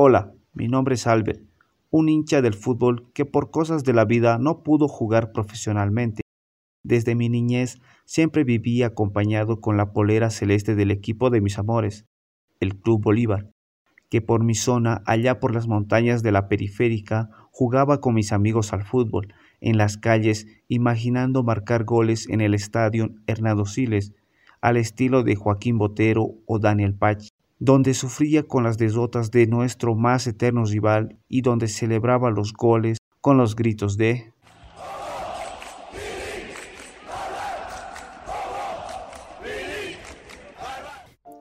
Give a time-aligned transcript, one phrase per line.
[0.00, 1.42] Hola, mi nombre es Albert,
[1.90, 6.22] un hincha del fútbol que por cosas de la vida no pudo jugar profesionalmente.
[6.84, 12.06] Desde mi niñez siempre viví acompañado con la polera celeste del equipo de mis amores,
[12.60, 13.50] el Club Bolívar,
[14.08, 18.72] que por mi zona, allá por las montañas de la periférica, jugaba con mis amigos
[18.72, 24.14] al fútbol, en las calles, imaginando marcar goles en el estadio Hernando Siles,
[24.60, 29.94] al estilo de Joaquín Botero o Daniel Pach donde sufría con las derrotas de nuestro
[29.94, 34.32] más eterno rival y donde celebraba los goles con los gritos de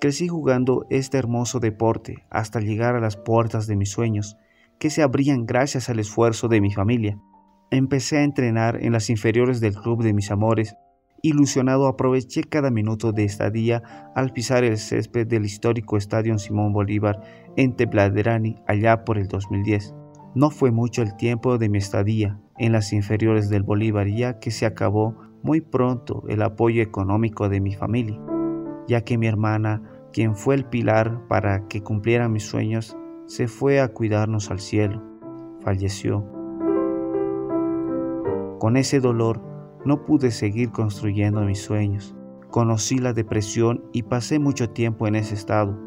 [0.00, 4.38] Crecí jugando este hermoso deporte hasta llegar a las puertas de mis sueños,
[4.78, 7.20] que se abrían gracias al esfuerzo de mi familia.
[7.70, 10.74] Empecé a entrenar en las inferiores del club de mis amores
[11.22, 13.82] Ilusionado aproveché cada minuto de estadía
[14.14, 17.20] al pisar el césped del histórico Estadio Simón Bolívar
[17.56, 19.94] en Tebladerani allá por el 2010.
[20.34, 24.50] No fue mucho el tiempo de mi estadía en las inferiores del Bolívar ya que
[24.50, 28.18] se acabó muy pronto el apoyo económico de mi familia,
[28.88, 29.82] ya que mi hermana,
[30.14, 35.02] quien fue el pilar para que cumpliera mis sueños, se fue a cuidarnos al cielo.
[35.60, 36.24] Falleció.
[38.58, 39.49] Con ese dolor
[39.84, 42.14] no pude seguir construyendo mis sueños.
[42.50, 45.78] Conocí la depresión y pasé mucho tiempo en ese estado.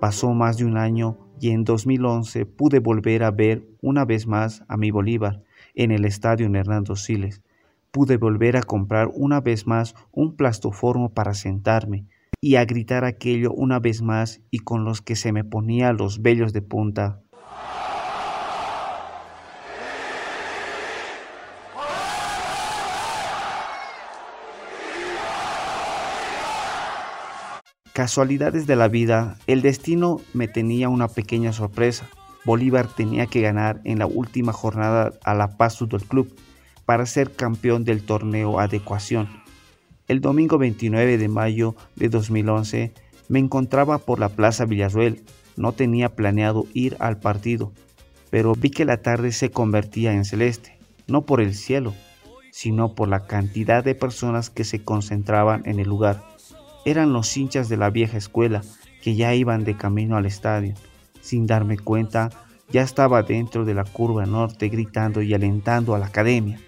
[0.00, 4.64] Pasó más de un año y en 2011 pude volver a ver una vez más
[4.68, 5.42] a mi Bolívar
[5.74, 7.42] en el estadio Hernando Siles.
[7.90, 12.06] Pude volver a comprar una vez más un plastoformo para sentarme
[12.40, 16.22] y a gritar aquello una vez más y con los que se me ponía los
[16.22, 17.20] vellos de punta
[28.00, 32.08] Casualidades de la vida, el destino me tenía una pequeña sorpresa.
[32.46, 36.34] Bolívar tenía que ganar en la última jornada a La Paz Fútbol Club
[36.86, 39.28] para ser campeón del torneo Adecuación.
[40.08, 42.94] El domingo 29 de mayo de 2011
[43.28, 45.22] me encontraba por la Plaza Villarruel.
[45.58, 47.70] No tenía planeado ir al partido,
[48.30, 51.92] pero vi que la tarde se convertía en celeste, no por el cielo,
[52.50, 56.29] sino por la cantidad de personas que se concentraban en el lugar
[56.84, 58.62] eran los hinchas de la vieja escuela
[59.02, 60.74] que ya iban de camino al estadio.
[61.20, 62.30] Sin darme cuenta,
[62.70, 66.60] ya estaba dentro de la curva norte gritando y alentando a la academia.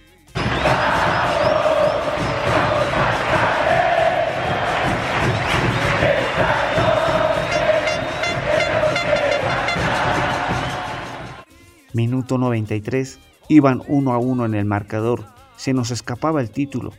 [11.92, 13.18] Minuto 93.
[13.48, 15.24] Iban uno a uno en el marcador.
[15.56, 16.92] Se nos escapaba el título.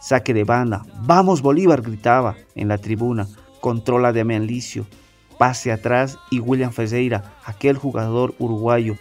[0.00, 0.82] Saque de banda.
[1.02, 3.28] Vamos Bolívar, gritaba en la tribuna.
[3.60, 4.86] Controla de Licio.
[5.38, 8.96] Pase atrás y William Ferreira, aquel jugador uruguayo,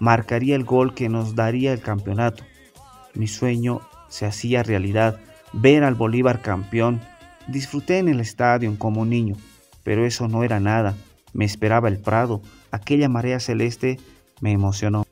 [0.00, 2.44] marcaría el gol que nos daría el campeonato.
[3.14, 5.18] Mi sueño se hacía realidad,
[5.52, 7.00] ver al Bolívar campeón.
[7.46, 9.36] Disfruté en el estadio como niño,
[9.82, 10.94] pero eso no era nada.
[11.32, 12.42] Me esperaba el Prado.
[12.70, 13.98] Aquella marea celeste
[14.40, 15.07] me emocionó.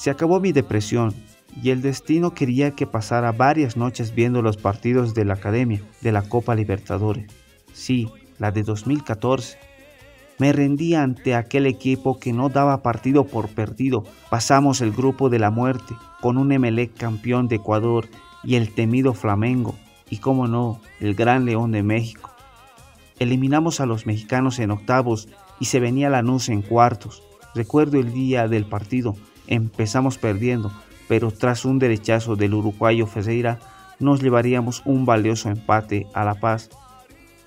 [0.00, 1.12] Se acabó mi depresión
[1.62, 6.10] y el destino quería que pasara varias noches viendo los partidos de la Academia de
[6.10, 7.30] la Copa Libertadores.
[7.74, 8.08] Sí,
[8.38, 9.58] la de 2014.
[10.38, 14.04] Me rendí ante aquel equipo que no daba partido por perdido.
[14.30, 18.08] Pasamos el grupo de la muerte con un Emelec campeón de Ecuador
[18.42, 19.74] y el temido Flamengo
[20.08, 22.30] y, como no, el Gran León de México.
[23.18, 25.28] Eliminamos a los mexicanos en octavos
[25.60, 27.22] y se venía la Lanús en cuartos.
[27.54, 29.14] Recuerdo el día del partido
[29.50, 30.72] Empezamos perdiendo,
[31.08, 33.58] pero tras un derechazo del uruguayo Ferreira
[33.98, 36.70] nos llevaríamos un valioso empate a La Paz.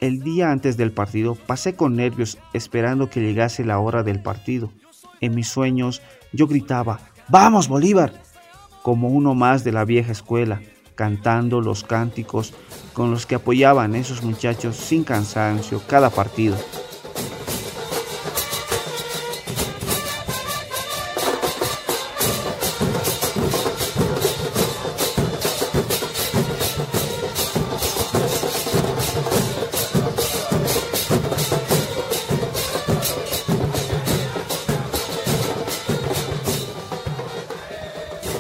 [0.02, 4.70] El día antes del partido pasé con nervios esperando que llegase la hora del partido.
[5.22, 6.02] En mis sueños
[6.34, 7.00] yo gritaba,
[7.30, 8.14] ¡Vamos Bolívar!
[8.82, 10.62] como uno más de la vieja escuela,
[10.96, 12.54] cantando los cánticos
[12.92, 16.58] con los que apoyaban esos muchachos sin cansancio cada partido.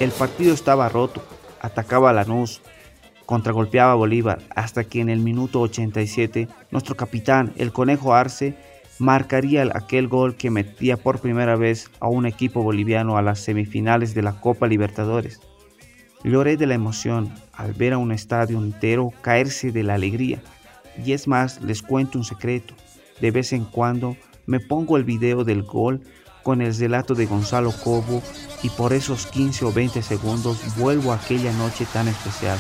[0.04, 1.24] El partido estaba roto,
[1.62, 2.62] atacaba a Lanús,
[3.26, 8.54] contragolpeaba Bolívar, hasta que en el minuto 87 nuestro capitán, el Conejo Arce,
[9.00, 14.14] marcaría aquel gol que metía por primera vez a un equipo boliviano a las semifinales
[14.14, 15.40] de la Copa Libertadores.
[16.26, 20.42] Lloré de la emoción al ver a un estadio entero caerse de la alegría.
[21.06, 22.74] Y es más, les cuento un secreto.
[23.22, 24.18] De vez en cuando
[24.48, 26.02] me pongo el video del gol
[26.44, 28.22] con el relato de Gonzalo Cobo
[28.62, 32.60] y por esos 15 o 20 segundos vuelvo a aquella noche tan especial.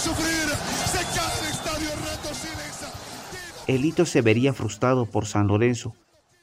[0.00, 0.48] Sufrir,
[0.86, 1.00] se
[3.72, 5.94] El hito se vería frustrado por San Lorenzo,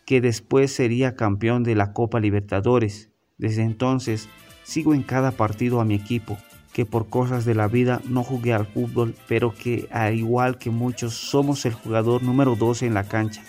[0.05, 3.09] que después sería campeón de la Copa Libertadores.
[3.38, 4.29] Desde entonces
[4.63, 6.38] sigo en cada partido a mi equipo,
[6.71, 10.69] que por cosas de la vida no jugué al fútbol, pero que al igual que
[10.69, 13.43] muchos somos el jugador número 12 en la cancha.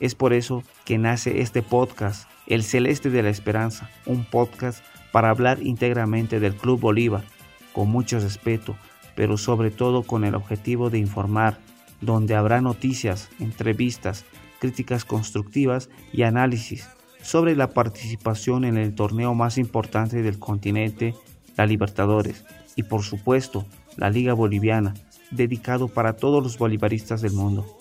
[0.00, 5.30] Es por eso que nace este podcast, El Celeste de la Esperanza, un podcast para
[5.30, 7.22] hablar íntegramente del Club Bolívar,
[7.72, 8.76] con mucho respeto,
[9.14, 11.58] pero sobre todo con el objetivo de informar,
[12.00, 14.24] donde habrá noticias, entrevistas,
[14.58, 16.88] críticas constructivas y análisis
[17.22, 21.14] sobre la participación en el torneo más importante del continente,
[21.56, 22.44] la Libertadores,
[22.76, 23.64] y por supuesto
[23.96, 24.94] la Liga Boliviana,
[25.30, 27.78] dedicado para todos los bolivaristas del mundo.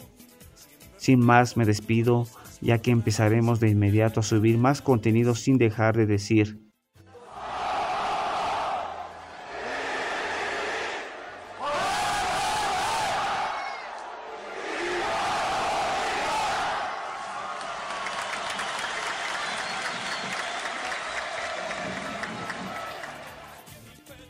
[1.04, 2.26] Sin más me despido,
[2.62, 6.62] ya que empezaremos de inmediato a subir más contenido sin dejar de decir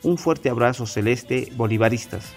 [0.02, 2.34] Un fuerte abrazo celeste, bolivaristas.